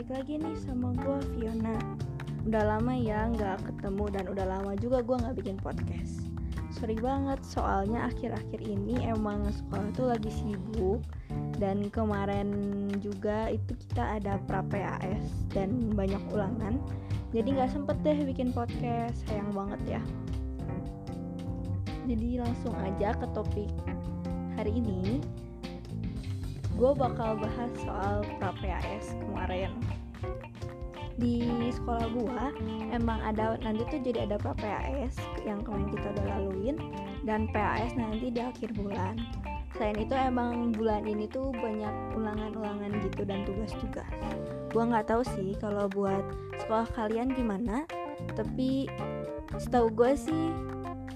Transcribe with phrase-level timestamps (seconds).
[0.00, 1.76] balik lagi nih sama gue Fiona.
[2.48, 6.24] Udah lama ya nggak ketemu dan udah lama juga gue nggak bikin podcast.
[6.72, 11.04] Sorry banget soalnya akhir-akhir ini emang sekolah tuh lagi sibuk.
[11.60, 12.48] Dan kemarin
[13.04, 15.20] juga itu kita ada pra PAS
[15.52, 16.80] dan banyak ulangan.
[17.36, 20.02] Jadi nggak sempet deh bikin podcast, sayang banget ya.
[22.08, 23.68] Jadi langsung aja ke topik
[24.56, 25.20] hari ini.
[26.80, 29.89] Gue bakal bahas soal pra PAS kemarin
[31.20, 32.44] di sekolah gue
[32.96, 36.76] emang ada nanti tuh jadi ada PAS yang kemarin kita udah laluin
[37.28, 39.20] dan PAS nanti di akhir bulan.
[39.76, 44.04] Selain itu emang bulan ini tuh banyak ulangan-ulangan gitu dan tugas juga.
[44.72, 46.24] Gue nggak tahu sih kalau buat
[46.64, 47.84] sekolah kalian gimana
[48.36, 48.88] tapi
[49.56, 50.52] setahu gue sih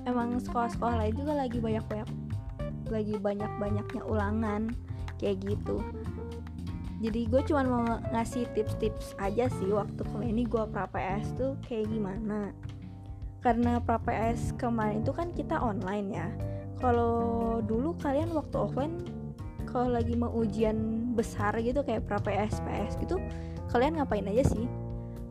[0.05, 2.09] emang sekolah-sekolah lain juga lagi banyak-banyak
[2.93, 4.69] lagi banyak-banyaknya ulangan
[5.17, 5.81] kayak gitu
[7.05, 7.85] jadi gue cuma mau
[8.17, 12.57] ngasih tips-tips aja sih waktu kemarin ini gue pra PS tuh kayak gimana.
[13.45, 16.33] Karena pra PS kemarin itu kan kita online ya.
[16.81, 19.05] Kalau dulu kalian waktu offline
[19.69, 23.21] kalau lagi mau ujian besar gitu kayak pra PS PS gitu
[23.69, 24.65] kalian ngapain aja sih?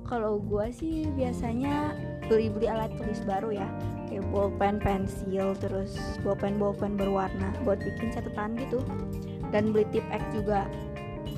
[0.05, 1.97] Kalau gue sih biasanya
[2.29, 3.65] beli-beli alat tulis baru ya.
[4.13, 8.77] Kayak bolpen pensil terus bolpen bolpen berwarna buat bikin catatan gitu.
[9.49, 10.69] Dan beli tip X juga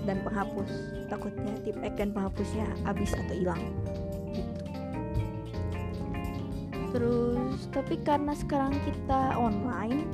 [0.05, 0.69] dan penghapus.
[1.09, 3.61] Takutnya tip X dan penghapusnya habis atau hilang.
[3.61, 4.53] Gitu.
[6.95, 10.07] terus tapi karena sekarang kita online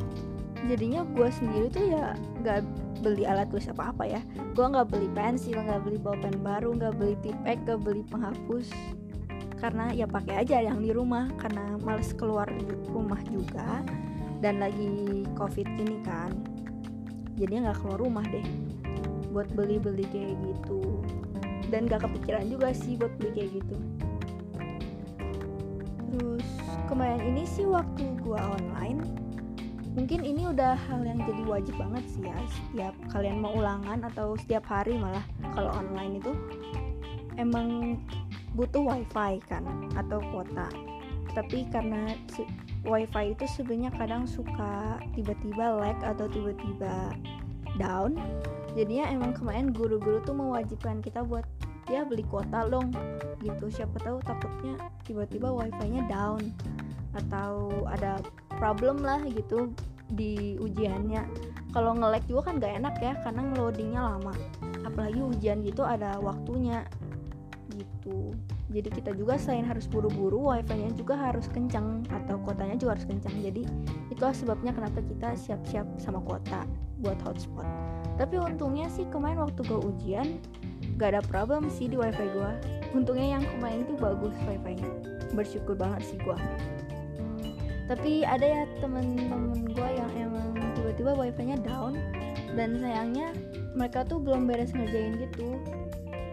[0.65, 2.65] jadinya gue sendiri tuh ya nggak
[3.05, 4.21] beli alat tulis apa apa ya.
[4.57, 8.69] Gue nggak beli pensil nggak beli bolpen baru nggak beli tip X nggak beli penghapus.
[9.61, 12.49] Karena ya pakai aja yang di rumah karena males keluar
[12.89, 13.85] rumah juga.
[14.41, 16.33] Dan lagi covid ini kan
[17.37, 18.45] jadi nggak keluar rumah deh
[19.31, 21.01] buat beli-beli kayak gitu.
[21.71, 23.75] Dan gak kepikiran juga sih buat beli kayak gitu.
[26.11, 26.47] Terus
[26.91, 29.21] kemarin ini sih waktu gua online
[29.91, 34.39] mungkin ini udah hal yang jadi wajib banget sih ya setiap kalian mau ulangan atau
[34.39, 36.31] setiap hari malah kalau online itu
[37.35, 37.99] emang
[38.55, 39.63] butuh wifi kan
[39.95, 40.67] atau kuota.
[41.31, 42.11] Tapi karena
[42.83, 47.15] wifi itu sebenarnya kadang suka tiba-tiba lag atau tiba-tiba
[47.79, 48.19] down
[48.73, 51.43] jadinya emang kemarin guru-guru tuh mewajibkan kita buat
[51.91, 52.93] ya beli kuota dong
[53.43, 53.67] gitu.
[53.67, 56.39] Siapa tahu takutnya tiba-tiba wifi-nya down
[57.11, 58.23] atau ada
[58.55, 59.71] problem lah gitu
[60.11, 61.27] di ujiannya.
[61.71, 64.33] Kalau nge-lag juga kan gak enak ya karena loadingnya lama.
[64.87, 66.83] Apalagi ujian gitu ada waktunya
[67.75, 68.35] gitu.
[68.71, 73.35] Jadi kita juga selain harus buru-buru wifi-nya juga harus kencang atau kuotanya juga harus kencang
[73.43, 73.67] jadi
[74.07, 76.63] itulah sebabnya kenapa kita siap-siap sama kuota
[77.03, 77.67] buat hotspot
[78.21, 80.37] tapi untungnya sih kemarin waktu gue ujian
[81.01, 82.51] gak ada problem sih di wifi gue
[82.93, 84.85] untungnya yang kemarin itu bagus wifi-nya.
[85.33, 86.37] Bersyukur banget sih gue
[87.89, 91.99] tapi ada ya temen-temen gue yang emang tiba-tiba wifi-nya down
[92.55, 93.35] dan sayangnya
[93.75, 95.59] mereka tuh belum beres ngerjain gitu.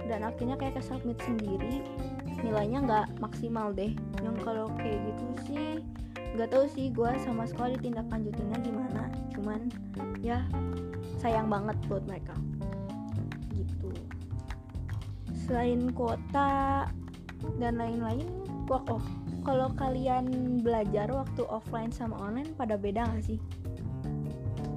[0.07, 1.83] Dan akhirnya kayak ke submit sendiri.
[2.47, 3.91] Nilainya nggak maksimal deh.
[4.23, 5.69] Yang kalau kayak gitu sih
[6.37, 9.03] nggak tahu sih gue sama sekali tindak lanjutinnya gimana.
[9.33, 9.61] Cuman
[10.21, 10.45] ya
[11.23, 12.35] sayang banget buat mereka.
[13.55, 13.91] Gitu.
[15.47, 16.87] Selain kuota
[17.63, 18.27] dan lain-lain
[18.69, 19.05] kok oh,
[19.47, 23.41] kalau kalian belajar waktu offline sama online pada beda gak sih?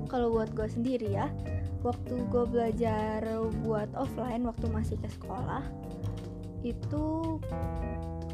[0.08, 1.28] Kalau buat gue sendiri ya
[1.82, 3.26] waktu gue belajar
[3.66, 5.66] buat offline waktu masih ke sekolah
[6.62, 7.42] itu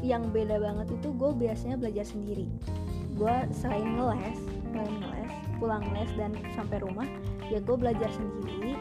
[0.04, 2.46] yang beda banget itu gue biasanya belajar sendiri
[3.18, 4.38] gue selain ngeles
[4.70, 7.06] selain ngeles pulang les dan sampai rumah
[7.50, 8.78] ya gue belajar sendiri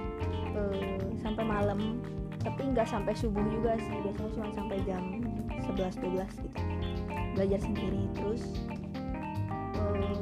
[0.53, 1.99] uh, sampai malam.
[2.45, 5.03] Tapi nggak sampai subuh juga sih biasanya cuma sampai jam
[5.67, 6.59] 11-12 gitu.
[7.35, 8.44] Belajar sendiri terus
[9.75, 10.15] uh,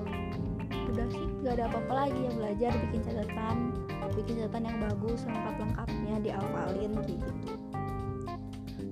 [0.90, 3.58] udah sih nggak ada apa-apa lagi ya belajar bikin catatan
[4.16, 7.54] bikin catatan yang bagus lengkap lengkapnya diawalin kayak gitu.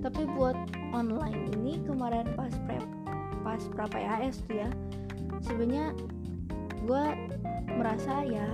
[0.04, 0.58] Tapi buat
[0.92, 2.84] online ini kemarin pas prep
[3.44, 4.70] pas pra PAS tuh ya
[5.44, 5.94] sebenarnya
[6.84, 7.06] gue
[7.78, 8.48] merasa ya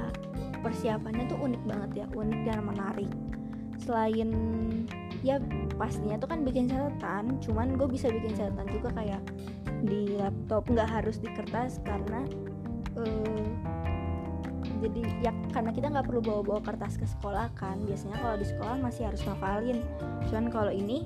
[0.59, 3.11] persiapannya tuh unik banget ya unik dan menarik.
[3.79, 4.29] Selain
[5.23, 5.39] ya
[5.75, 9.21] pastinya tuh kan bikin catatan cuman gue bisa bikin catatan juga kayak
[9.83, 12.23] di laptop nggak harus di kertas karena
[12.99, 13.47] uh,
[14.79, 18.75] jadi ya karena kita nggak perlu bawa-bawa kertas ke sekolah kan biasanya kalau di sekolah
[18.79, 19.83] masih harus ngafalin.
[20.31, 21.03] Cuman kalau ini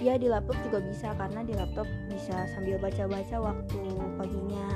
[0.00, 3.80] ya di laptop juga bisa karena di laptop bisa sambil baca-baca waktu
[4.20, 4.66] paginya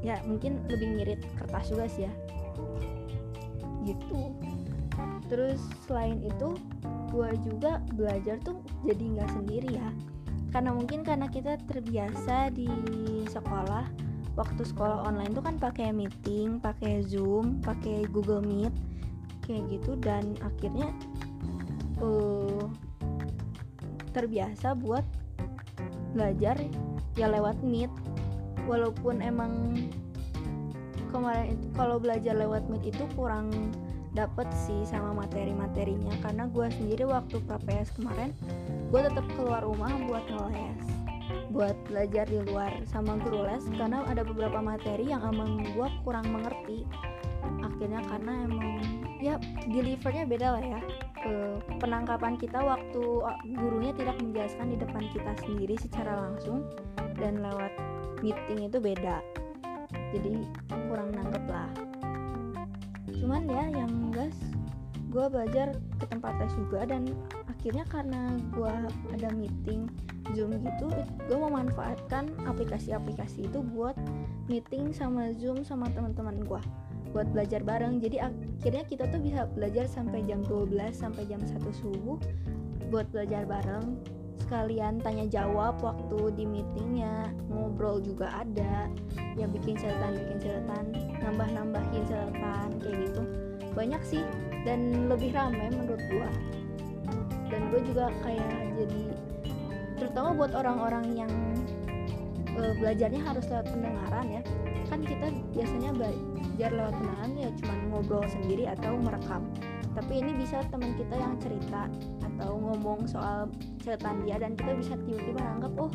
[0.00, 2.12] ya mungkin lebih ngirit kertas juga sih ya.
[3.84, 4.32] Gitu.
[5.28, 6.56] Terus selain itu
[7.10, 9.88] gue juga belajar tuh jadi nggak sendiri ya.
[10.50, 12.68] Karena mungkin karena kita terbiasa di
[13.30, 13.86] sekolah
[14.34, 18.72] waktu sekolah online tuh kan pakai meeting pakai zoom pakai google meet
[19.46, 19.94] kayak gitu.
[20.00, 20.90] Dan akhirnya
[22.02, 22.66] uh,
[24.10, 25.06] terbiasa buat
[26.10, 26.58] belajar
[27.14, 27.90] ya lewat meet
[28.68, 29.76] walaupun emang
[31.10, 33.50] kemarin kalau belajar lewat meet itu kurang
[34.14, 36.14] dapet sih sama materi-materinya.
[36.22, 38.34] Karena gue sendiri waktu PPS kemarin
[38.90, 40.86] gue tetap keluar rumah buat ngeles
[41.50, 43.66] buat belajar di luar sama guru les.
[43.74, 46.86] Karena ada beberapa materi yang emang gue kurang mengerti.
[47.64, 48.68] Akhirnya karena emang
[49.18, 49.34] ya
[49.66, 50.80] delivernya beda lah ya.
[51.20, 51.30] E,
[51.82, 53.02] penangkapan kita waktu
[53.58, 56.64] gurunya tidak menjelaskan di depan kita sendiri secara langsung
[57.18, 57.72] dan lewat
[58.20, 59.20] meeting itu beda.
[60.14, 60.44] Jadi
[60.88, 61.70] kurang nangkep lah.
[63.20, 64.36] Cuman ya yang gas
[65.10, 67.02] gue belajar ke tempat les juga dan
[67.50, 68.72] akhirnya karena gue
[69.10, 69.90] ada meeting
[70.38, 70.86] zoom gitu
[71.26, 73.98] gue memanfaatkan aplikasi-aplikasi itu buat
[74.46, 76.62] meeting sama zoom sama teman-teman gue
[77.10, 77.98] buat belajar bareng.
[77.98, 82.18] Jadi akhirnya kita tuh bisa belajar sampai jam 12 sampai jam 1 subuh
[82.90, 83.98] buat belajar bareng.
[84.46, 87.09] Sekalian tanya jawab waktu di meetingnya
[87.70, 88.90] ngobrol juga ada
[89.38, 90.84] ya bikin catatan bikin catatan
[91.22, 93.22] nambah nambahin catatan kayak gitu.
[93.78, 94.26] Banyak sih
[94.66, 96.26] dan lebih ramai menurut gua.
[97.46, 99.02] Dan gue juga kayak jadi
[100.02, 101.32] terutama buat orang-orang yang
[102.58, 104.42] uh, belajarnya harus lewat pendengaran ya.
[104.90, 109.46] Kan kita biasanya belajar lewat pendengaran ya cuma ngobrol sendiri atau merekam.
[109.94, 111.86] Tapi ini bisa teman kita yang cerita
[112.22, 113.46] atau ngomong soal
[113.82, 115.90] catatan dia dan kita bisa tiba-tiba anggap oh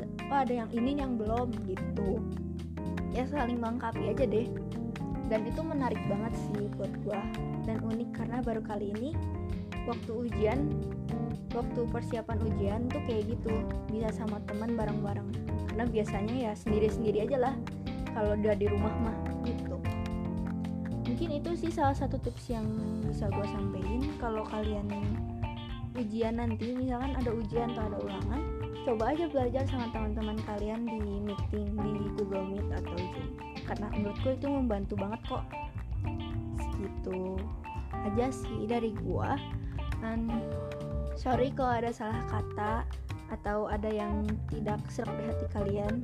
[0.00, 2.20] oh ada yang ini yang belum gitu.
[3.12, 4.48] Ya saling melengkapi aja deh.
[5.28, 7.20] Dan itu menarik banget sih buat gua.
[7.64, 9.10] Dan unik karena baru kali ini
[9.84, 10.72] waktu ujian
[11.52, 13.52] waktu persiapan ujian tuh kayak gitu.
[13.92, 15.28] Bisa sama teman bareng-bareng.
[15.72, 17.54] Karena biasanya ya sendiri-sendiri aja lah
[18.12, 19.76] kalau udah di rumah mah gitu.
[21.08, 22.64] Mungkin itu sih salah satu tips yang
[23.04, 24.88] bisa gue sampaikan kalau kalian
[25.92, 28.40] ujian nanti misalkan ada ujian atau ada ulangan
[28.82, 33.30] coba aja belajar sama teman-teman kalian di meeting di Google Meet atau Zoom.
[33.62, 35.44] Karena menurutku itu membantu banget kok.
[36.58, 37.38] Segitu
[37.94, 39.38] aja sih dari gua.
[40.02, 40.26] Dan
[41.14, 42.82] sorry kalau ada salah kata
[43.32, 46.02] atau ada yang tidak serak di hati kalian.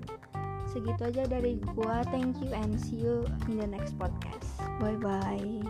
[0.71, 2.07] Segitu aja dari gua.
[2.15, 4.55] Thank you and see you in the next podcast.
[4.79, 5.67] Bye bye